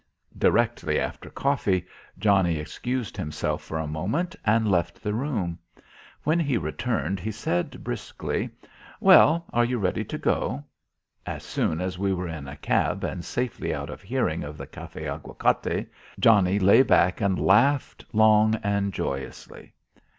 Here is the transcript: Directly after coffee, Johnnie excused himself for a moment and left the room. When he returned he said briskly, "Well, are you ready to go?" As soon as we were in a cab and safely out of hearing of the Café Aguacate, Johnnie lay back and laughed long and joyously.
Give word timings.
Directly 0.35 0.99
after 0.99 1.29
coffee, 1.29 1.85
Johnnie 2.17 2.57
excused 2.57 3.15
himself 3.15 3.61
for 3.63 3.77
a 3.77 3.85
moment 3.85 4.35
and 4.43 4.67
left 4.67 4.99
the 5.03 5.13
room. 5.13 5.59
When 6.23 6.39
he 6.39 6.57
returned 6.57 7.19
he 7.19 7.29
said 7.31 7.83
briskly, 7.83 8.49
"Well, 8.99 9.45
are 9.53 9.63
you 9.63 9.77
ready 9.77 10.03
to 10.05 10.17
go?" 10.17 10.63
As 11.27 11.43
soon 11.43 11.79
as 11.79 11.99
we 11.99 12.13
were 12.15 12.27
in 12.27 12.47
a 12.47 12.57
cab 12.57 13.03
and 13.03 13.23
safely 13.23 13.75
out 13.75 13.91
of 13.91 14.01
hearing 14.01 14.43
of 14.43 14.57
the 14.57 14.65
Café 14.65 15.05
Aguacate, 15.07 15.87
Johnnie 16.19 16.57
lay 16.57 16.81
back 16.81 17.21
and 17.21 17.37
laughed 17.37 18.03
long 18.11 18.55
and 18.63 18.95
joyously. 18.95 19.71